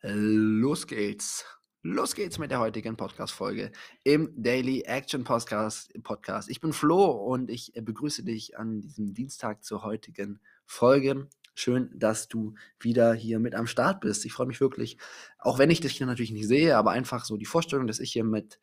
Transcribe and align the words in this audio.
Los 0.00 0.86
geht's. 0.86 1.44
Los 1.82 2.14
geht's 2.14 2.38
mit 2.38 2.52
der 2.52 2.60
heutigen 2.60 2.96
Podcast-Folge 2.96 3.72
im 4.04 4.32
Daily 4.36 4.82
Action 4.82 5.24
Podcast, 5.24 5.92
Podcast. 6.04 6.48
Ich 6.48 6.60
bin 6.60 6.72
Flo 6.72 7.06
und 7.06 7.50
ich 7.50 7.74
äh, 7.74 7.80
begrüße 7.80 8.22
dich 8.22 8.56
an 8.56 8.80
diesem 8.80 9.12
Dienstag 9.12 9.64
zur 9.64 9.82
heutigen 9.82 10.38
Folge. 10.66 11.28
Schön, 11.56 11.90
dass 11.92 12.28
du 12.28 12.54
wieder 12.78 13.12
hier 13.12 13.40
mit 13.40 13.56
am 13.56 13.66
Start 13.66 14.00
bist. 14.00 14.24
Ich 14.24 14.32
freue 14.32 14.46
mich 14.46 14.60
wirklich, 14.60 14.98
auch 15.40 15.58
wenn 15.58 15.68
ich 15.68 15.80
dich 15.80 15.96
hier 15.96 16.06
natürlich 16.06 16.30
nicht 16.30 16.46
sehe, 16.46 16.76
aber 16.76 16.92
einfach 16.92 17.24
so 17.24 17.36
die 17.36 17.44
Vorstellung, 17.44 17.88
dass 17.88 17.98
ich 17.98 18.12
hier 18.12 18.22
mit, 18.22 18.60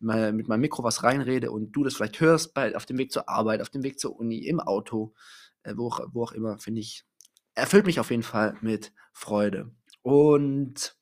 mit 0.00 0.48
meinem 0.48 0.60
Mikro 0.60 0.84
was 0.84 1.02
reinrede 1.02 1.50
und 1.50 1.72
du 1.72 1.82
das 1.82 1.94
vielleicht 1.94 2.20
hörst 2.20 2.52
bei, 2.52 2.76
auf 2.76 2.84
dem 2.84 2.98
Weg 2.98 3.10
zur 3.10 3.26
Arbeit, 3.30 3.62
auf 3.62 3.70
dem 3.70 3.84
Weg 3.84 3.98
zur 3.98 4.18
Uni, 4.20 4.40
im 4.46 4.60
Auto, 4.60 5.14
äh, 5.62 5.72
wo, 5.78 5.90
wo 6.12 6.24
auch 6.24 6.32
immer, 6.32 6.58
finde 6.58 6.82
ich, 6.82 7.06
erfüllt 7.54 7.86
mich 7.86 8.00
auf 8.00 8.10
jeden 8.10 8.22
Fall 8.22 8.58
mit 8.60 8.92
Freude. 9.14 9.70
Und 10.04 10.98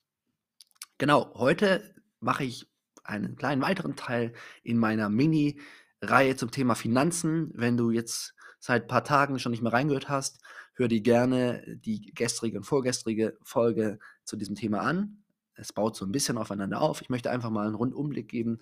genau, 0.97 1.33
heute 1.33 1.93
mache 2.21 2.45
ich 2.45 2.71
einen 3.03 3.35
kleinen 3.35 3.61
weiteren 3.61 3.97
Teil 3.97 4.31
in 4.63 4.77
meiner 4.77 5.09
Mini-Reihe 5.09 6.37
zum 6.37 6.51
Thema 6.51 6.73
Finanzen. 6.73 7.51
Wenn 7.53 7.75
du 7.75 7.91
jetzt 7.91 8.33
seit 8.59 8.83
ein 8.83 8.87
paar 8.87 9.03
Tagen 9.03 9.39
schon 9.39 9.51
nicht 9.51 9.61
mehr 9.61 9.73
reingehört 9.73 10.07
hast, 10.07 10.41
hör 10.75 10.87
dir 10.87 11.01
gerne 11.01 11.65
die 11.67 12.13
gestrige 12.15 12.57
und 12.57 12.63
vorgestrige 12.63 13.37
Folge 13.43 13.99
zu 14.23 14.37
diesem 14.37 14.55
Thema 14.55 14.79
an. 14.79 15.21
Es 15.53 15.73
baut 15.73 15.97
so 15.97 16.05
ein 16.05 16.13
bisschen 16.13 16.37
aufeinander 16.37 16.79
auf. 16.79 17.01
Ich 17.01 17.09
möchte 17.09 17.29
einfach 17.29 17.49
mal 17.49 17.67
einen 17.67 17.75
Rundumblick 17.75 18.29
geben 18.29 18.59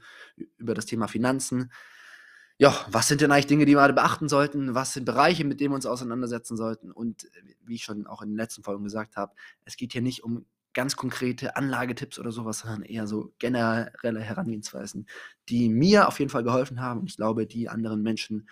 über 0.57 0.73
das 0.73 0.87
Thema 0.87 1.07
Finanzen. 1.07 1.71
Ja, 2.61 2.85
was 2.91 3.07
sind 3.07 3.21
denn 3.21 3.31
eigentlich 3.31 3.47
Dinge, 3.47 3.65
die 3.65 3.71
wir 3.71 3.81
alle 3.81 3.91
beachten 3.91 4.29
sollten? 4.29 4.75
Was 4.75 4.93
sind 4.93 5.03
Bereiche, 5.03 5.43
mit 5.43 5.59
denen 5.59 5.71
wir 5.71 5.77
uns 5.77 5.87
auseinandersetzen 5.87 6.55
sollten? 6.55 6.91
Und 6.91 7.27
wie 7.65 7.73
ich 7.73 7.83
schon 7.83 8.05
auch 8.05 8.21
in 8.21 8.29
den 8.29 8.37
letzten 8.37 8.61
Folgen 8.61 8.83
gesagt 8.83 9.15
habe, 9.15 9.33
es 9.65 9.77
geht 9.77 9.93
hier 9.93 10.03
nicht 10.03 10.23
um 10.23 10.45
ganz 10.75 10.95
konkrete 10.95 11.55
Anlagetipps 11.55 12.19
oder 12.19 12.31
sowas, 12.31 12.59
sondern 12.59 12.83
eher 12.83 13.07
so 13.07 13.33
generelle 13.39 14.19
Herangehensweisen, 14.19 15.07
die 15.49 15.69
mir 15.69 16.07
auf 16.07 16.19
jeden 16.19 16.29
Fall 16.29 16.43
geholfen 16.43 16.81
haben 16.81 17.03
ich 17.07 17.15
glaube, 17.15 17.47
die 17.47 17.67
anderen 17.67 18.03
Menschen 18.03 18.47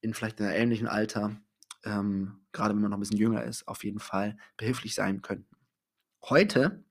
in 0.00 0.14
vielleicht 0.14 0.40
einem 0.40 0.52
ähnlichen 0.52 0.88
Alter, 0.88 1.36
ähm, 1.84 2.40
gerade 2.52 2.74
wenn 2.74 2.80
man 2.80 2.90
noch 2.90 2.96
ein 2.96 3.00
bisschen 3.00 3.18
jünger 3.18 3.44
ist, 3.44 3.68
auf 3.68 3.84
jeden 3.84 4.00
Fall 4.00 4.38
behilflich 4.56 4.94
sein 4.94 5.20
könnten. 5.20 5.58
Heute 6.24 6.82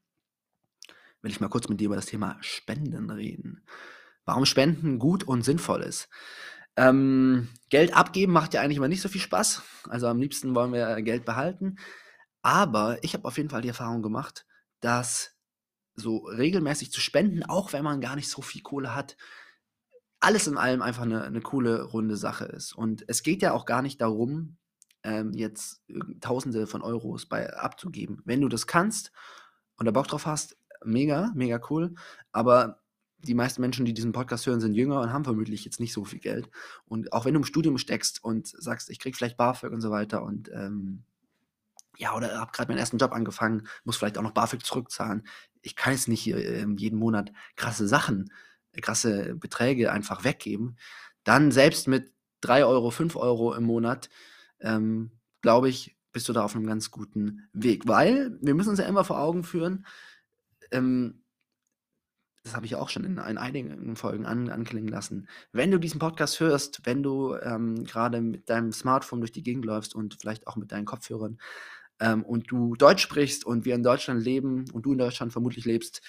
will 1.24 1.32
ich 1.32 1.42
mal 1.42 1.50
kurz 1.50 1.70
mit 1.70 1.80
dir 1.80 1.86
über 1.86 1.96
das 1.96 2.06
Thema 2.06 2.38
Spenden 2.42 3.10
reden. 3.10 3.64
Warum 4.26 4.46
Spenden 4.46 5.00
gut 5.00 5.24
und 5.24 5.42
sinnvoll 5.42 5.82
ist. 5.82 6.08
Ähm, 6.78 7.50
Geld 7.70 7.94
abgeben 7.94 8.32
macht 8.32 8.54
ja 8.54 8.62
eigentlich 8.62 8.78
immer 8.78 8.88
nicht 8.88 9.02
so 9.02 9.10
viel 9.10 9.22
Spaß. 9.22 9.62
Also 9.90 10.08
am 10.08 10.20
liebsten 10.20 10.56
wollen 10.56 10.74
wir 10.74 11.02
Geld 11.02 11.26
behalten. 11.26 11.78
Aber 12.42 13.04
ich 13.04 13.14
habe 13.14 13.26
auf 13.26 13.38
jeden 13.38 13.50
Fall 13.50 13.62
die 13.62 13.68
Erfahrung 13.68 14.02
gemacht, 14.02 14.46
dass 14.80 15.36
so 15.96 16.18
regelmäßig 16.18 16.92
zu 16.92 17.02
spenden, 17.02 17.44
auch 17.44 17.74
wenn 17.74 17.84
man 17.84 18.02
gar 18.02 18.16
nicht 18.16 18.30
so 18.30 18.42
viel 18.42 18.62
Kohle 18.62 18.96
hat, 18.96 19.18
alles 20.20 20.48
in 20.48 20.58
allem 20.58 20.82
einfach 20.82 21.04
eine, 21.04 21.24
eine 21.24 21.42
coole, 21.42 21.84
runde 21.84 22.16
Sache 22.16 22.46
ist. 22.46 22.74
Und 22.74 23.04
es 23.08 23.24
geht 23.24 23.42
ja 23.42 23.54
auch 23.54 23.66
gar 23.66 23.82
nicht 23.82 24.02
darum, 24.02 24.58
ähm, 25.04 25.34
jetzt 25.34 25.84
Tausende 26.22 26.68
von 26.68 26.82
Euros 26.82 27.26
bei 27.26 27.52
abzugeben. 27.54 28.22
Wenn 28.26 28.42
du 28.42 28.48
das 28.48 28.68
kannst 28.68 29.12
und 29.78 29.86
da 29.86 29.92
Bock 29.92 30.08
drauf 30.08 30.28
hast, 30.28 30.58
mega, 30.84 31.32
mega 31.36 31.60
cool. 31.70 31.96
Aber 32.32 32.81
die 33.24 33.34
meisten 33.34 33.62
Menschen, 33.62 33.86
die 33.86 33.94
diesen 33.94 34.12
Podcast 34.12 34.46
hören, 34.46 34.62
sind 34.62 34.74
jünger 34.74 35.02
und 35.02 35.14
haben 35.14 35.24
vermutlich 35.24 35.66
jetzt 35.66 35.80
nicht 35.80 35.94
so 35.94 36.06
viel 36.06 36.20
Geld. 36.20 36.50
Und 36.86 37.14
auch 37.14 37.26
wenn 37.26 37.34
du 37.34 37.40
im 37.40 37.46
Studium 37.46 37.78
steckst 37.78 38.24
und 38.24 38.48
sagst, 38.48 38.90
ich 38.90 39.00
krieg 39.00 39.16
vielleicht 39.16 39.38
BAföG 39.38 39.72
und 39.72 39.82
so 39.82 39.92
weiter 39.92 40.24
und 40.24 40.50
ähm, 40.54 41.04
ja, 41.98 42.16
oder 42.16 42.40
habe 42.40 42.52
gerade 42.52 42.70
meinen 42.70 42.80
ersten 42.80 42.98
Job 42.98 43.12
angefangen, 43.12 43.68
muss 43.84 43.98
vielleicht 43.98 44.18
auch 44.18 44.24
noch 44.24 44.32
BAföG 44.32 44.66
zurückzahlen. 44.66 45.28
Ich 45.62 45.76
kann 45.76 45.94
jetzt 45.94 46.08
nicht 46.08 46.28
äh, 46.28 46.66
jeden 46.78 46.98
Monat 46.98 47.32
krasse 47.56 47.88
Sachen, 47.88 48.32
äh, 48.72 48.82
krasse 48.82 49.36
Beträge 49.36 49.92
einfach 49.92 50.24
weggeben. 50.24 50.78
Dann 51.24 51.52
selbst 51.52 51.88
mit 51.88 52.12
3 52.42 52.66
Euro, 52.66 52.90
5 52.90 53.16
Euro 53.16 53.54
im 53.54 53.64
Monat, 53.64 54.10
ähm, 54.60 55.12
glaube 55.42 55.70
ich, 55.70 55.96
bist 56.12 56.28
du 56.28 56.34
da 56.34 56.44
auf 56.44 56.56
einem 56.56 56.66
ganz 56.66 56.92
guten 56.92 57.48
Weg. 57.54 57.88
Weil 57.88 58.38
wir 58.42 58.56
müssen 58.56 58.70
uns 58.70 58.80
ja 58.80 58.86
immer 58.86 59.04
vor 59.04 59.20
Augen 59.20 59.44
führen, 59.44 59.86
ähm, 60.72 61.22
das 62.44 62.56
habe 62.56 62.66
ich 62.66 62.76
auch 62.76 62.90
schon 62.90 63.04
in, 63.04 63.18
in 63.18 63.38
einigen 63.38 63.96
Folgen 63.96 64.26
an, 64.26 64.50
anklingen 64.50 64.90
lassen. 64.90 65.28
Wenn 65.52 65.72
du 65.72 65.80
diesen 65.80 66.00
Podcast 66.00 66.40
hörst, 66.40 66.82
wenn 66.86 67.04
du 67.04 67.36
ähm, 67.36 67.84
gerade 67.84 68.20
mit 68.22 68.50
deinem 68.50 68.72
Smartphone 68.72 69.20
durch 69.22 69.32
die 69.32 69.44
Gegend 69.44 69.66
läufst 69.66 69.94
und 69.94 70.18
vielleicht 70.20 70.48
auch 70.48 70.56
mit 70.56 70.72
deinen 70.72 70.86
Kopfhörern 70.86 71.40
ähm, 72.00 72.24
und 72.24 72.50
du 72.50 72.76
Deutsch 72.76 73.04
sprichst 73.04 73.46
und 73.46 73.66
wir 73.66 73.76
in 73.76 73.84
Deutschland 73.84 74.24
leben 74.24 74.66
und 74.74 74.86
du 74.86 74.94
in 74.94 74.98
Deutschland 74.98 75.32
vermutlich 75.32 75.66
lebst, 75.66 76.02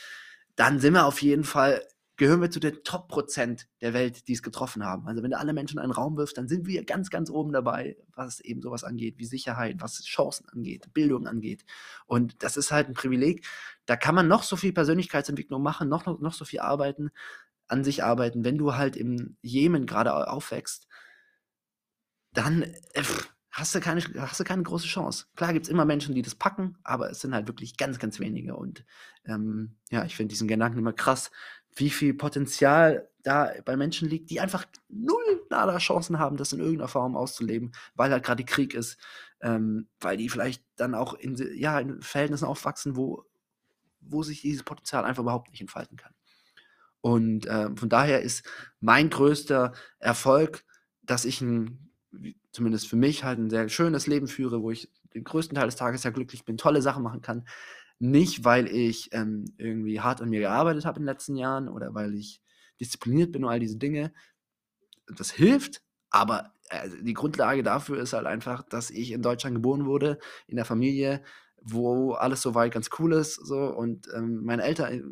dann 0.56 0.80
sind 0.80 0.94
wir 0.94 1.06
auf 1.06 1.20
jeden 1.22 1.44
Fall 1.44 1.86
gehören 2.22 2.40
wir 2.40 2.52
zu 2.52 2.60
den 2.60 2.84
Top-Prozent 2.84 3.66
der 3.80 3.94
Welt, 3.94 4.28
die 4.28 4.34
es 4.34 4.44
getroffen 4.44 4.84
haben. 4.84 5.08
Also 5.08 5.24
wenn 5.24 5.32
du 5.32 5.38
alle 5.40 5.52
Menschen 5.52 5.78
in 5.78 5.82
einen 5.82 5.90
Raum 5.90 6.16
wirfst, 6.16 6.38
dann 6.38 6.46
sind 6.46 6.68
wir 6.68 6.84
ganz, 6.84 7.10
ganz 7.10 7.30
oben 7.30 7.52
dabei, 7.52 7.96
was 8.14 8.38
eben 8.38 8.62
sowas 8.62 8.84
angeht, 8.84 9.18
wie 9.18 9.24
Sicherheit, 9.24 9.80
was 9.80 10.04
Chancen 10.04 10.48
angeht, 10.48 10.94
Bildung 10.94 11.26
angeht. 11.26 11.64
Und 12.06 12.44
das 12.44 12.56
ist 12.56 12.70
halt 12.70 12.86
ein 12.86 12.94
Privileg. 12.94 13.44
Da 13.86 13.96
kann 13.96 14.14
man 14.14 14.28
noch 14.28 14.44
so 14.44 14.54
viel 14.54 14.72
Persönlichkeitsentwicklung 14.72 15.64
machen, 15.64 15.88
noch, 15.88 16.06
noch, 16.06 16.20
noch 16.20 16.32
so 16.32 16.44
viel 16.44 16.60
arbeiten, 16.60 17.10
an 17.66 17.82
sich 17.82 18.04
arbeiten. 18.04 18.44
Wenn 18.44 18.56
du 18.56 18.76
halt 18.76 18.96
im 18.96 19.36
Jemen 19.42 19.84
gerade 19.84 20.14
aufwächst, 20.30 20.86
dann 22.32 22.62
äh, 22.62 23.02
hast 23.50 23.74
du 23.74 23.80
keine, 23.80 24.00
hast 24.00 24.38
du 24.38 24.44
keine 24.44 24.62
große 24.62 24.86
Chance. 24.86 25.26
Klar 25.34 25.52
gibt 25.52 25.66
es 25.66 25.70
immer 25.72 25.84
Menschen, 25.84 26.14
die 26.14 26.22
das 26.22 26.36
packen, 26.36 26.78
aber 26.84 27.10
es 27.10 27.20
sind 27.20 27.34
halt 27.34 27.48
wirklich 27.48 27.76
ganz, 27.76 27.98
ganz 27.98 28.20
wenige. 28.20 28.54
Und 28.54 28.84
ähm, 29.24 29.76
ja, 29.90 30.04
ich 30.04 30.14
finde 30.14 30.30
diesen 30.30 30.46
Gedanken 30.46 30.78
immer 30.78 30.92
krass, 30.92 31.32
wie 31.74 31.90
viel 31.90 32.14
Potenzial 32.14 33.08
da 33.22 33.52
bei 33.64 33.76
Menschen 33.76 34.08
liegt, 34.08 34.30
die 34.30 34.40
einfach 34.40 34.66
null 34.88 35.46
nada 35.50 35.78
Chancen 35.78 36.18
haben, 36.18 36.36
das 36.36 36.52
in 36.52 36.60
irgendeiner 36.60 36.88
Form 36.88 37.16
auszuleben, 37.16 37.72
weil 37.94 38.10
halt 38.10 38.24
gerade 38.24 38.44
Krieg 38.44 38.74
ist, 38.74 38.98
ähm, 39.40 39.88
weil 40.00 40.16
die 40.16 40.28
vielleicht 40.28 40.64
dann 40.76 40.94
auch 40.94 41.14
in, 41.14 41.36
ja, 41.54 41.78
in 41.78 42.02
Verhältnissen 42.02 42.46
aufwachsen, 42.46 42.96
wo, 42.96 43.24
wo 44.00 44.22
sich 44.22 44.40
dieses 44.40 44.64
Potenzial 44.64 45.04
einfach 45.04 45.22
überhaupt 45.22 45.50
nicht 45.50 45.60
entfalten 45.60 45.96
kann. 45.96 46.14
Und 47.00 47.46
äh, 47.46 47.68
von 47.76 47.88
daher 47.88 48.22
ist 48.22 48.44
mein 48.80 49.10
größter 49.10 49.72
Erfolg, 49.98 50.64
dass 51.02 51.24
ich 51.24 51.40
ein 51.40 51.92
zumindest 52.52 52.88
für 52.88 52.96
mich 52.96 53.24
halt 53.24 53.38
ein 53.38 53.50
sehr 53.50 53.68
schönes 53.68 54.06
Leben 54.06 54.28
führe, 54.28 54.62
wo 54.62 54.70
ich 54.70 54.90
den 55.14 55.24
größten 55.24 55.56
Teil 55.56 55.66
des 55.66 55.76
Tages 55.76 56.04
ja 56.04 56.10
glücklich 56.10 56.44
bin, 56.44 56.56
tolle 56.56 56.82
Sachen 56.82 57.02
machen 57.02 57.22
kann. 57.22 57.46
Nicht, 58.04 58.44
weil 58.44 58.66
ich 58.66 59.10
ähm, 59.12 59.44
irgendwie 59.58 60.00
hart 60.00 60.20
an 60.20 60.28
mir 60.30 60.40
gearbeitet 60.40 60.84
habe 60.84 60.98
in 60.98 61.02
den 61.04 61.14
letzten 61.14 61.36
Jahren 61.36 61.68
oder 61.68 61.94
weil 61.94 62.14
ich 62.14 62.42
diszipliniert 62.80 63.30
bin 63.30 63.44
und 63.44 63.50
all 63.50 63.60
diese 63.60 63.76
Dinge. 63.78 64.12
Das 65.06 65.30
hilft, 65.30 65.82
aber 66.10 66.52
äh, 66.70 66.88
die 67.02 67.14
Grundlage 67.14 67.62
dafür 67.62 68.00
ist 68.02 68.12
halt 68.12 68.26
einfach, 68.26 68.64
dass 68.64 68.90
ich 68.90 69.12
in 69.12 69.22
Deutschland 69.22 69.54
geboren 69.54 69.86
wurde, 69.86 70.18
in 70.48 70.56
der 70.56 70.64
Familie, 70.64 71.22
wo 71.62 72.14
alles 72.14 72.42
soweit 72.42 72.72
ganz 72.72 72.90
cool 72.98 73.12
ist 73.12 73.36
so, 73.36 73.66
und 73.68 74.08
ähm, 74.16 74.42
meine 74.42 74.64
Eltern 74.64 74.92
äh, 74.92 75.02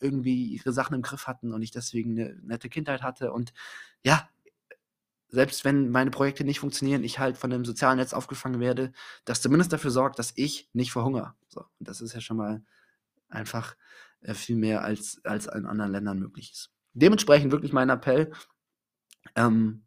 irgendwie 0.00 0.44
ihre 0.48 0.74
Sachen 0.74 0.94
im 0.96 1.02
Griff 1.02 1.26
hatten 1.26 1.54
und 1.54 1.62
ich 1.62 1.70
deswegen 1.70 2.10
eine 2.10 2.38
nette 2.42 2.68
Kindheit 2.68 3.02
hatte. 3.02 3.32
Und 3.32 3.54
ja, 4.04 4.28
selbst 5.34 5.64
wenn 5.64 5.90
meine 5.90 6.10
Projekte 6.10 6.44
nicht 6.44 6.60
funktionieren, 6.60 7.04
ich 7.04 7.18
halt 7.18 7.36
von 7.36 7.50
dem 7.50 7.64
sozialen 7.64 7.98
Netz 7.98 8.12
aufgefangen 8.12 8.60
werde, 8.60 8.92
das 9.24 9.42
zumindest 9.42 9.72
dafür 9.72 9.90
sorgt, 9.90 10.18
dass 10.18 10.32
ich 10.36 10.70
nicht 10.72 10.92
verhungere. 10.92 11.34
So, 11.48 11.60
und 11.78 11.88
das 11.88 12.00
ist 12.00 12.14
ja 12.14 12.20
schon 12.20 12.36
mal 12.36 12.62
einfach 13.28 13.76
äh, 14.20 14.34
viel 14.34 14.56
mehr, 14.56 14.82
als, 14.82 15.20
als 15.24 15.46
in 15.46 15.66
anderen 15.66 15.92
Ländern 15.92 16.18
möglich 16.18 16.52
ist. 16.52 16.70
Dementsprechend 16.92 17.52
wirklich 17.52 17.72
mein 17.72 17.90
Appell, 17.90 18.32
ähm, 19.34 19.84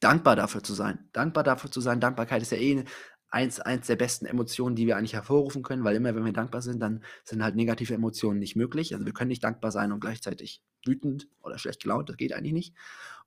dankbar 0.00 0.36
dafür 0.36 0.62
zu 0.62 0.74
sein. 0.74 1.08
Dankbar 1.12 1.44
dafür 1.44 1.70
zu 1.70 1.80
sein. 1.80 2.00
Dankbarkeit 2.00 2.42
ist 2.42 2.52
ja 2.52 2.58
eh 2.58 2.84
eins, 3.28 3.60
eins 3.60 3.86
der 3.86 3.96
besten 3.96 4.26
Emotionen, 4.26 4.76
die 4.76 4.86
wir 4.86 4.96
eigentlich 4.96 5.14
hervorrufen 5.14 5.62
können, 5.62 5.84
weil 5.84 5.96
immer, 5.96 6.14
wenn 6.14 6.24
wir 6.24 6.32
dankbar 6.32 6.62
sind, 6.62 6.80
dann 6.80 7.02
sind 7.24 7.42
halt 7.42 7.56
negative 7.56 7.94
Emotionen 7.94 8.38
nicht 8.38 8.56
möglich. 8.56 8.94
Also 8.94 9.04
wir 9.04 9.12
können 9.12 9.28
nicht 9.28 9.44
dankbar 9.44 9.72
sein 9.72 9.92
und 9.92 10.00
gleichzeitig 10.00 10.62
wütend 10.84 11.28
oder 11.42 11.58
schlecht 11.58 11.82
gelaunt, 11.82 12.08
das 12.08 12.16
geht 12.16 12.32
eigentlich 12.32 12.52
nicht. 12.52 12.74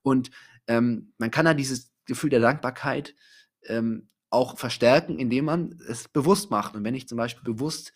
Und 0.01 0.31
ähm, 0.69 1.13
man 1.17 1.31
kann 1.31 1.45
da 1.45 1.53
dieses 1.53 1.91
Gefühl 2.05 2.29
der 2.29 2.39
Dankbarkeit 2.39 3.15
ähm, 3.65 4.07
auch 4.29 4.57
verstärken, 4.57 5.17
indem 5.17 5.45
man 5.45 5.79
es 5.89 6.07
bewusst 6.07 6.51
macht. 6.51 6.75
Und 6.75 6.83
wenn 6.83 6.95
ich 6.95 7.07
zum 7.07 7.17
Beispiel 7.17 7.43
bewusst 7.43 7.93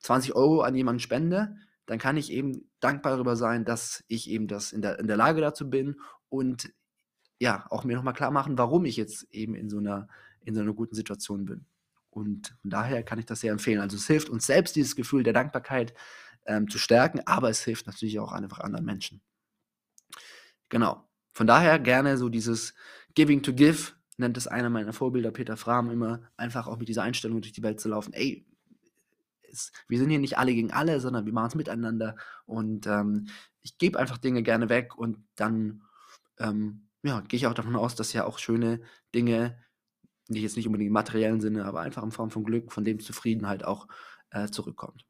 20 0.00 0.34
Euro 0.34 0.60
an 0.60 0.74
jemanden 0.74 1.00
spende, 1.00 1.56
dann 1.86 1.98
kann 1.98 2.18
ich 2.18 2.30
eben 2.30 2.70
dankbar 2.80 3.12
darüber 3.12 3.34
sein, 3.34 3.64
dass 3.64 4.04
ich 4.08 4.28
eben 4.28 4.46
das 4.46 4.72
in 4.72 4.82
der, 4.82 4.98
in 4.98 5.06
der 5.06 5.16
Lage 5.16 5.40
dazu 5.40 5.70
bin 5.70 5.96
und 6.28 6.70
ja, 7.38 7.66
auch 7.70 7.84
mir 7.84 7.96
nochmal 7.96 8.14
klar 8.14 8.30
machen, 8.30 8.58
warum 8.58 8.84
ich 8.84 8.96
jetzt 8.96 9.26
eben 9.30 9.54
in 9.54 9.70
so 9.70 9.78
einer, 9.78 10.08
in 10.40 10.54
so 10.54 10.60
einer 10.60 10.74
guten 10.74 10.94
Situation 10.94 11.46
bin. 11.46 11.66
Und 12.10 12.56
von 12.60 12.70
daher 12.70 13.02
kann 13.02 13.18
ich 13.18 13.26
das 13.26 13.40
sehr 13.40 13.52
empfehlen. 13.52 13.80
Also 13.80 13.96
es 13.96 14.06
hilft 14.06 14.28
uns 14.28 14.46
selbst, 14.46 14.76
dieses 14.76 14.96
Gefühl 14.96 15.22
der 15.22 15.32
Dankbarkeit 15.32 15.94
ähm, 16.44 16.68
zu 16.68 16.78
stärken, 16.78 17.20
aber 17.26 17.50
es 17.50 17.62
hilft 17.62 17.86
natürlich 17.86 18.18
auch 18.18 18.32
einfach 18.32 18.60
anderen 18.60 18.84
Menschen. 18.84 19.22
Genau. 20.68 21.05
Von 21.36 21.46
daher 21.46 21.78
gerne 21.78 22.16
so 22.16 22.30
dieses 22.30 22.72
Giving 23.14 23.42
to 23.42 23.52
Give, 23.52 23.92
nennt 24.16 24.38
es 24.38 24.46
einer 24.46 24.70
meiner 24.70 24.94
Vorbilder, 24.94 25.30
Peter 25.30 25.58
Frahm, 25.58 25.90
immer 25.90 26.22
einfach 26.38 26.66
auch 26.66 26.78
mit 26.78 26.88
dieser 26.88 27.02
Einstellung 27.02 27.42
durch 27.42 27.52
die 27.52 27.62
Welt 27.62 27.78
zu 27.78 27.90
laufen. 27.90 28.14
Ey, 28.14 28.46
ist, 29.42 29.70
wir 29.86 29.98
sind 29.98 30.08
hier 30.08 30.18
nicht 30.18 30.38
alle 30.38 30.54
gegen 30.54 30.72
alle, 30.72 30.98
sondern 30.98 31.26
wir 31.26 31.34
machen 31.34 31.48
es 31.48 31.54
miteinander. 31.54 32.16
Und 32.46 32.86
ähm, 32.86 33.28
ich 33.60 33.76
gebe 33.76 33.98
einfach 33.98 34.16
Dinge 34.16 34.42
gerne 34.42 34.70
weg 34.70 34.96
und 34.96 35.18
dann 35.34 35.82
ähm, 36.38 36.88
ja, 37.02 37.20
gehe 37.20 37.36
ich 37.36 37.46
auch 37.46 37.52
davon 37.52 37.76
aus, 37.76 37.94
dass 37.94 38.14
ja 38.14 38.24
auch 38.24 38.38
schöne 38.38 38.80
Dinge, 39.14 39.58
die 40.28 40.40
jetzt 40.40 40.56
nicht 40.56 40.66
unbedingt 40.66 40.88
im 40.88 40.94
materiellen 40.94 41.42
Sinne, 41.42 41.66
aber 41.66 41.80
einfach 41.80 42.02
in 42.02 42.12
Form 42.12 42.30
von 42.30 42.44
Glück, 42.44 42.72
von 42.72 42.82
Lebenszufriedenheit 42.82 43.62
auch 43.62 43.88
äh, 44.30 44.48
zurückkommt. 44.48 45.05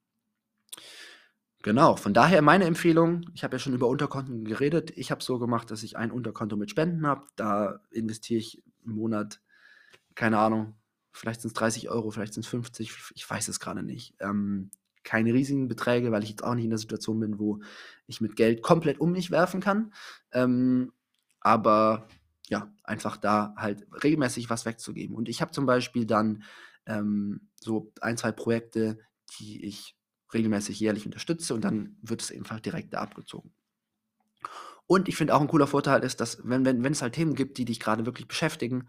Genau, 1.67 1.97
von 1.97 2.15
daher 2.15 2.43
meine 2.43 2.65
Empfehlung, 2.65 3.29
ich 3.35 3.43
habe 3.43 3.57
ja 3.57 3.59
schon 3.59 3.75
über 3.75 3.89
Unterkonten 3.89 4.45
geredet. 4.45 4.93
Ich 4.95 5.11
habe 5.11 5.21
so 5.21 5.41
gemacht, 5.41 5.69
dass 5.73 5.83
ich 5.83 5.97
ein 5.97 6.13
Unterkonto 6.13 6.57
mit 6.57 6.71
Spenden 6.71 7.05
habe. 7.09 7.27
Da 7.35 7.81
investiere 7.91 8.39
ich 8.39 8.63
im 8.85 8.93
Monat, 8.93 9.41
keine 10.15 10.39
Ahnung, 10.39 10.77
vielleicht 11.11 11.41
sind 11.41 11.49
es 11.49 11.55
30 11.55 11.91
Euro, 11.91 12.13
vielleicht 12.13 12.35
sind 12.35 12.45
es 12.45 12.51
50, 12.51 12.93
ich 13.17 13.29
weiß 13.29 13.49
es 13.49 13.59
gerade 13.59 13.83
nicht. 13.83 14.15
Ähm, 14.21 14.71
keine 15.03 15.35
riesigen 15.35 15.67
Beträge, 15.67 16.13
weil 16.13 16.23
ich 16.23 16.31
jetzt 16.31 16.45
auch 16.45 16.55
nicht 16.55 16.63
in 16.63 16.71
der 16.71 16.79
Situation 16.79 17.19
bin, 17.19 17.41
wo 17.41 17.59
ich 18.07 18.21
mit 18.21 18.37
Geld 18.37 18.63
komplett 18.63 19.01
um 19.01 19.11
mich 19.11 19.33
werfen 19.33 19.61
kann. 19.61 19.93
Ähm, 20.31 20.93
aber 21.41 22.07
ja, 22.47 22.73
einfach 22.85 23.17
da 23.17 23.55
halt 23.57 23.85
regelmäßig 24.05 24.51
was 24.51 24.67
wegzugeben. 24.67 25.17
Und 25.17 25.29
ich 25.29 25.41
habe 25.41 25.51
zum 25.51 25.67
Beispiel 25.67 26.07
dann 26.07 26.45
ähm, 26.87 27.49
so 27.57 27.93
ein, 28.01 28.17
zwei 28.17 28.31
Projekte, 28.31 29.01
die 29.41 29.65
ich 29.65 29.97
regelmäßig 30.37 30.79
jährlich 30.81 31.07
unterstütze 31.07 31.55
und 31.55 31.63
dann 31.63 31.97
wird 32.03 32.23
es 32.23 32.33
einfach 32.33 32.61
direkt 32.61 32.95
da 32.95 33.01
abgezogen. 33.01 33.53
Und 34.87 35.09
ich 35.09 35.17
finde 35.17 35.35
auch 35.35 35.41
ein 35.41 35.49
cooler 35.49 35.67
Vorteil 35.67 36.05
ist, 36.05 36.21
dass 36.21 36.39
wenn, 36.45 36.65
wenn, 36.65 36.85
wenn 36.85 36.93
es 36.93 37.03
halt 37.03 37.15
Themen 37.15 37.35
gibt, 37.35 37.59
die 37.59 37.65
dich 37.65 37.81
gerade 37.81 38.07
wirklich 38.07 38.29
beschäftigen, 38.29 38.89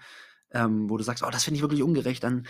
ähm, 0.51 0.89
wo 0.89 0.97
du 0.97 1.03
sagst, 1.03 1.23
oh, 1.23 1.29
das 1.31 1.43
finde 1.43 1.57
ich 1.57 1.61
wirklich 1.63 1.81
ungerecht, 1.81 2.23
dann, 2.23 2.47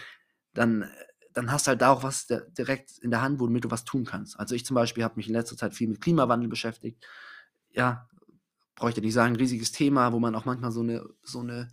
dann, 0.54 0.90
dann 1.34 1.52
hast 1.52 1.68
du 1.68 1.70
halt 1.70 1.82
da 1.82 1.92
auch 1.92 2.04
was 2.04 2.28
direkt 2.28 2.98
in 3.00 3.10
der 3.10 3.22
Hand, 3.22 3.40
womit 3.40 3.64
du 3.64 3.72
was 3.72 3.86
tun 3.86 4.04
kannst. 4.04 4.38
Also 4.40 4.54
ich 4.54 4.66
zum 4.66 4.76
Beispiel 4.76 5.04
habe 5.04 5.16
mich 5.16 5.28
in 5.28 5.34
letzter 5.34 5.56
Zeit 5.56 5.74
viel 5.74 5.88
mit 5.88 6.02
Klimawandel 6.02 6.50
beschäftigt. 6.50 7.06
Ja, 7.72 8.10
bräuchte 8.76 9.02
nicht 9.02 9.14
sagen, 9.14 9.34
ein 9.34 9.38
riesiges 9.38 9.72
Thema, 9.72 10.12
wo 10.12 10.20
man 10.20 10.36
auch 10.36 10.46
manchmal 10.46 10.72
so 10.72 10.82
eine, 10.82 11.08
so 11.24 11.40
eine 11.40 11.70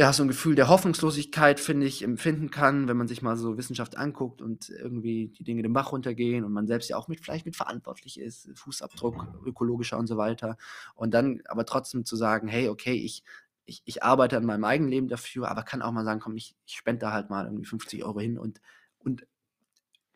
ja, 0.00 0.14
so 0.14 0.22
ein 0.22 0.28
Gefühl 0.28 0.54
der 0.54 0.68
Hoffnungslosigkeit, 0.68 1.60
finde 1.60 1.86
ich, 1.86 2.02
empfinden 2.02 2.50
kann, 2.50 2.88
wenn 2.88 2.96
man 2.96 3.06
sich 3.06 3.20
mal 3.20 3.36
so 3.36 3.58
Wissenschaft 3.58 3.98
anguckt 3.98 4.40
und 4.40 4.70
irgendwie 4.70 5.28
die 5.28 5.44
Dinge 5.44 5.60
den 5.60 5.74
Bach 5.74 5.92
runtergehen 5.92 6.42
und 6.42 6.54
man 6.54 6.66
selbst 6.66 6.88
ja 6.88 6.96
auch 6.96 7.06
mit 7.06 7.20
vielleicht 7.20 7.44
mit 7.44 7.54
verantwortlich 7.54 8.18
ist, 8.18 8.48
Fußabdruck, 8.54 9.42
ökologischer 9.44 9.98
und 9.98 10.06
so 10.06 10.16
weiter. 10.16 10.56
Und 10.94 11.12
dann 11.12 11.42
aber 11.44 11.66
trotzdem 11.66 12.06
zu 12.06 12.16
sagen, 12.16 12.48
hey, 12.48 12.70
okay, 12.70 12.94
ich, 12.94 13.24
ich, 13.66 13.82
ich 13.84 14.02
arbeite 14.02 14.38
an 14.38 14.46
meinem 14.46 14.64
eigenen 14.64 14.90
Leben 14.90 15.08
dafür, 15.08 15.50
aber 15.50 15.64
kann 15.64 15.82
auch 15.82 15.92
mal 15.92 16.06
sagen, 16.06 16.20
komm, 16.20 16.34
ich, 16.34 16.56
ich 16.64 16.76
spende 16.76 17.00
da 17.00 17.12
halt 17.12 17.28
mal 17.28 17.44
irgendwie 17.44 17.66
50 17.66 18.02
Euro 18.02 18.20
hin 18.20 18.38
und, 18.38 18.62
und 19.00 19.26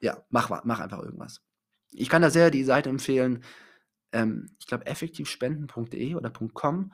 ja, 0.00 0.16
mach, 0.30 0.48
mach 0.64 0.80
einfach 0.80 1.02
irgendwas. 1.02 1.42
Ich 1.90 2.08
kann 2.08 2.22
da 2.22 2.30
sehr 2.30 2.50
die 2.50 2.64
Seite 2.64 2.88
empfehlen, 2.88 3.44
ähm, 4.12 4.48
ich 4.58 4.66
glaube, 4.66 4.87
effektivspenden.de 4.87 6.14
oder 6.14 6.30
.com 6.30 6.90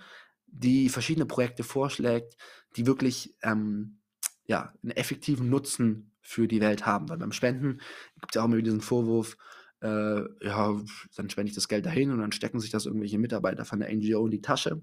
die 0.52 0.88
verschiedene 0.88 1.26
Projekte 1.26 1.62
vorschlägt, 1.62 2.36
die 2.76 2.86
wirklich 2.86 3.36
ähm, 3.42 3.98
ja, 4.46 4.72
einen 4.82 4.92
effektiven 4.92 5.48
Nutzen 5.48 6.12
für 6.20 6.48
die 6.48 6.60
Welt 6.60 6.86
haben. 6.86 7.08
Weil 7.08 7.18
beim 7.18 7.32
Spenden 7.32 7.80
gibt 8.20 8.32
es 8.32 8.34
ja 8.34 8.42
auch 8.42 8.46
immer 8.46 8.60
diesen 8.60 8.80
Vorwurf, 8.80 9.36
äh, 9.80 10.22
ja, 10.44 10.80
dann 11.16 11.30
spende 11.30 11.50
ich 11.50 11.54
das 11.54 11.68
Geld 11.68 11.86
dahin 11.86 12.10
und 12.10 12.18
dann 12.18 12.32
stecken 12.32 12.60
sich 12.60 12.70
das 12.70 12.86
irgendwelche 12.86 13.18
Mitarbeiter 13.18 13.64
von 13.64 13.80
der 13.80 13.94
NGO 13.94 14.24
in 14.26 14.30
die 14.30 14.42
Tasche. 14.42 14.82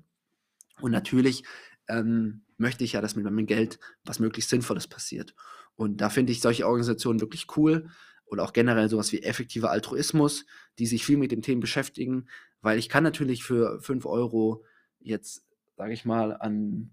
Und 0.81 0.91
natürlich 0.91 1.43
ähm, 1.87 2.43
möchte 2.57 2.83
ich 2.83 2.93
ja, 2.93 3.01
dass 3.01 3.15
mit 3.15 3.25
meinem 3.25 3.45
Geld 3.45 3.79
was 4.03 4.19
möglichst 4.19 4.49
Sinnvolles 4.49 4.87
passiert. 4.87 5.35
Und 5.75 6.01
da 6.01 6.09
finde 6.09 6.31
ich 6.31 6.41
solche 6.41 6.65
Organisationen 6.65 7.21
wirklich 7.21 7.45
cool 7.55 7.89
oder 8.25 8.43
auch 8.43 8.53
generell 8.53 8.89
sowas 8.89 9.11
wie 9.11 9.23
effektiver 9.23 9.71
Altruismus, 9.71 10.45
die 10.79 10.85
sich 10.85 11.05
viel 11.05 11.17
mit 11.17 11.31
dem 11.31 11.41
Thema 11.41 11.61
beschäftigen, 11.61 12.27
weil 12.61 12.79
ich 12.79 12.89
kann 12.89 13.03
natürlich 13.03 13.43
für 13.43 13.79
5 13.79 14.05
Euro 14.05 14.65
jetzt 14.99 15.46
sage 15.77 15.93
ich 15.93 16.05
mal, 16.05 16.35
an, 16.35 16.91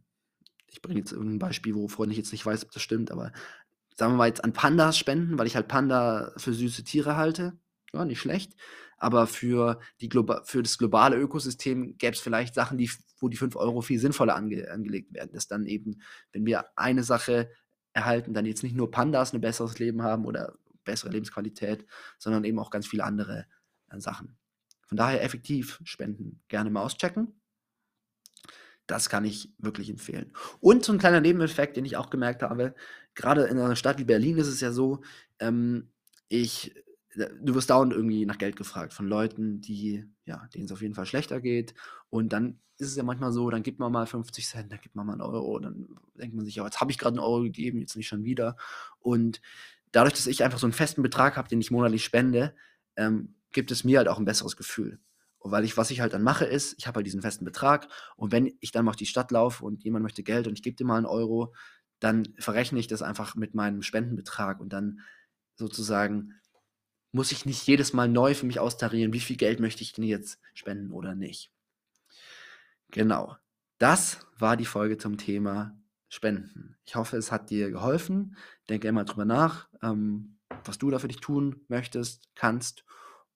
ich 0.69 0.82
bringe 0.82 1.00
jetzt 1.00 1.12
irgendein 1.12 1.38
Beispiel, 1.38 1.75
wovon 1.75 2.10
ich 2.10 2.16
jetzt 2.16 2.32
nicht 2.32 2.44
weiß, 2.44 2.64
ob 2.64 2.70
das 2.70 2.82
stimmt, 2.82 3.10
aber 3.10 3.32
sagen 3.96 4.12
wir 4.12 4.19
mal 4.19 4.28
jetzt 4.28 4.44
an 4.44 4.52
Pandas 4.52 4.98
spenden, 4.98 5.38
weil 5.38 5.46
ich 5.46 5.56
halt 5.56 5.69
Panda 5.69 6.32
für 6.36 6.52
süße 6.52 6.84
Tiere 6.84 7.16
halte. 7.16 7.58
Ja, 7.92 8.04
nicht 8.04 8.20
schlecht. 8.20 8.54
Aber 8.98 9.26
für, 9.26 9.81
die 10.00 10.10
für 10.44 10.62
das 10.62 10.78
globale 10.78 11.16
Ökosystem 11.16 11.96
gäbe 11.98 12.14
es 12.14 12.20
vielleicht 12.20 12.54
Sachen, 12.54 12.78
die, 12.78 12.90
wo 13.19 13.28
die 13.28 13.36
5 13.36 13.56
Euro 13.56 13.81
viel 13.82 13.98
sinnvoller 13.98 14.34
ange 14.34 14.70
angelegt 14.70 15.12
werden. 15.14 15.32
Dass 15.32 15.46
dann 15.46 15.66
eben, 15.66 16.00
wenn 16.32 16.44
wir 16.46 16.64
eine 16.76 17.04
Sache 17.04 17.50
erhalten, 17.92 18.34
dann 18.34 18.46
jetzt 18.46 18.62
nicht 18.62 18.75
nur 18.75 18.90
Pandas 18.90 19.32
ein 19.32 19.40
besseres 19.40 19.78
Leben 19.78 20.02
haben 20.02 20.25
oder 20.25 20.54
bessere 20.84 21.10
Lebensqualität, 21.10 21.86
sondern 22.19 22.44
eben 22.44 22.58
auch 22.58 22.70
ganz 22.70 22.86
viele 22.86 23.04
andere 23.04 23.46
äh, 23.90 24.00
Sachen. 24.00 24.36
Von 24.86 24.96
daher 24.96 25.22
effektiv 25.22 25.81
spenden. 25.84 26.42
Gerne 26.48 26.70
mal 26.70 26.82
auschecken. 26.82 27.40
Das 28.86 29.08
kann 29.08 29.25
ich 29.25 29.52
wirklich 29.58 29.88
empfehlen. 29.90 30.32
Und 30.60 30.84
so 30.84 30.92
ein 30.92 30.98
kleiner 30.98 31.20
Nebeneffekt, 31.20 31.76
den 31.76 31.84
ich 31.84 31.96
auch 31.96 32.10
gemerkt 32.10 32.42
habe, 32.42 32.75
gerade 33.14 33.44
in 33.44 33.58
einer 33.58 33.76
Stadt 33.76 33.98
wie 33.98 34.04
Berlin 34.04 34.36
ist 34.38 34.48
es 34.48 34.60
ja 34.60 34.72
so, 34.72 35.00
ähm, 35.38 35.90
ich, 36.28 36.76
äh, 37.14 37.31
du 37.40 37.54
wirst 37.54 37.70
dauernd 37.70 37.92
irgendwie 37.92 38.26
nach 38.26 38.38
Geld 38.38 38.56
gefragt 38.56 38.92
von 38.92 39.06
Leuten, 39.06 39.60
die, 39.60 40.04
ja, 40.26 40.48
denen 40.54 40.66
es 40.66 40.72
auf 40.72 40.82
jeden 40.82 40.94
Fall 40.94 41.06
schlechter 41.06 41.40
geht. 41.40 41.75
Und 42.10 42.32
dann 42.32 42.60
ist 42.78 42.88
es 42.88 42.96
ja 42.96 43.04
manchmal 43.04 43.32
so, 43.32 43.50
dann 43.50 43.62
gibt 43.62 43.78
man 43.78 43.92
mal 43.92 44.06
50 44.06 44.46
Cent, 44.46 44.72
dann 44.72 44.81
gibt 44.81 44.96
man 44.96 45.06
mal 45.06 45.12
einen 45.12 45.22
Euro, 45.22 45.58
dann 45.58 45.88
denkt 46.14 46.34
man 46.34 46.44
sich, 46.44 46.56
ja, 46.56 46.64
jetzt 46.64 46.81
habe 46.81 46.90
ich 46.90 46.98
gerade 46.98 47.14
einen 47.14 47.25
Euro 47.25 47.42
gegeben, 47.42 47.78
jetzt 47.78 47.96
nicht 47.96 48.08
schon 48.08 48.25
wieder. 48.25 48.56
Und 48.98 49.40
dadurch, 49.92 50.14
dass 50.14 50.26
ich 50.26 50.42
einfach 50.42 50.58
so 50.58 50.66
einen 50.66 50.72
festen 50.72 51.02
Betrag 51.02 51.36
habe, 51.36 51.48
den 51.48 51.60
ich 51.60 51.70
monatlich 51.70 52.04
spende, 52.04 52.54
ähm, 52.96 53.34
gibt 53.52 53.70
es 53.70 53.84
mir 53.84 53.98
halt 53.98 54.08
auch 54.08 54.19
ein 54.19 54.25
besseres 54.25 54.56
Gefühl. 54.56 54.98
Weil 55.46 55.64
ich, 55.64 55.76
was 55.76 55.91
ich 55.91 56.00
halt 56.00 56.14
dann 56.14 56.23
mache, 56.23 56.46
ist, 56.46 56.75
ich 56.79 56.87
habe 56.87 56.96
halt 56.96 57.06
diesen 57.06 57.20
festen 57.20 57.44
Betrag 57.44 57.88
und 58.17 58.32
wenn 58.32 58.56
ich 58.61 58.73
dann 58.73 58.87
mal 58.87 58.91
auf 58.91 58.96
die 58.96 59.06
Stadt 59.06 59.31
laufe 59.31 59.64
und 59.64 59.85
jemand 59.85 60.02
möchte 60.02 60.23
Geld 60.23 60.46
und 60.46 60.55
ich 60.55 60.62
gebe 60.62 60.76
dir 60.76 60.87
mal 60.87 60.96
einen 60.96 61.06
Euro, 61.06 61.55
dann 62.00 62.35
verrechne 62.38 62.81
ich 62.81 62.87
das 62.87 63.02
einfach 63.02 63.35
mit 63.35 63.55
meinem 63.55 63.82
Spendenbetrag 63.82 64.61
und 64.61 64.73
dann 64.73 65.00
sozusagen 65.56 66.35
muss 67.12 67.31
ich 67.31 67.46
nicht 67.46 67.67
jedes 67.67 67.93
Mal 67.93 68.08
neu 68.08 68.35
für 68.35 68.46
mich 68.46 68.58
austarieren, 68.58 69.12
wie 69.12 69.20
viel 69.20 69.37
Geld 69.37 69.61
möchte 69.61 69.82
ich 69.82 69.93
denn 69.93 70.05
jetzt 70.05 70.41
spenden 70.55 70.91
oder 70.91 71.14
nicht. 71.14 71.52
Genau. 72.91 73.37
Das 73.79 74.26
war 74.37 74.56
die 74.56 74.64
Folge 74.64 74.99
zum 74.99 75.17
Thema 75.17 75.79
Spenden. 76.08 76.76
Ich 76.85 76.96
hoffe, 76.96 77.17
es 77.17 77.31
hat 77.31 77.50
dir 77.50 77.70
geholfen. 77.70 78.37
Denke 78.69 78.88
immer 78.88 79.05
drüber 79.05 79.25
nach, 79.25 79.69
ähm, 79.82 80.38
was 80.64 80.79
du 80.79 80.91
da 80.91 80.99
für 80.99 81.08
dich 81.08 81.20
tun 81.20 81.64
möchtest, 81.69 82.29
kannst. 82.35 82.85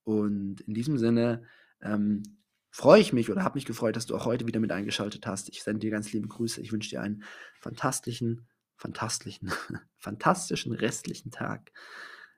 Und 0.05 0.61
in 0.63 0.75
diesem 0.75 0.99
Sinne 0.99 1.45
ähm, 1.83 2.23
freue 2.71 3.01
ich 3.01 3.13
mich 3.13 3.31
oder 3.31 3.43
habe 3.45 3.57
mich 3.57 3.67
gefreut, 3.67 3.97
dass 3.97 4.07
du 4.07 4.17
auch 4.17 4.25
heute 4.25 4.47
wieder 4.47 4.61
mit 4.61 4.73
eingeschaltet 4.73 5.27
hast. 5.27 5.49
Ich 5.49 5.63
sende 5.63 5.81
dir 5.81 5.91
ganz 5.91 6.13
liebe 6.13 6.29
Grüße. 6.29 6.61
Ich 6.61 6.73
wünsche 6.73 6.91
dir 6.91 7.03
einen 7.03 7.25
fantastischen, 7.61 8.49
fantastischen, 8.77 9.51
fantastischen 9.99 10.73
restlichen 10.73 11.31
Tag. 11.31 11.73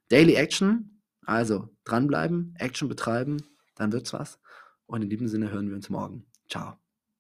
Daily 0.09 0.35
Action, 0.35 1.03
also 1.25 1.69
dranbleiben, 1.85 2.55
Action 2.59 2.89
betreiben, 2.89 3.43
dann 3.77 3.93
wird's 3.93 4.13
was. 4.13 4.41
Und 4.87 5.03
in 5.03 5.11
diesem 5.11 5.29
Sinne 5.29 5.51
hören 5.51 5.69
wir 5.69 5.77
uns 5.77 5.89
morgen. 5.89 6.27
Ciao. 6.49 6.90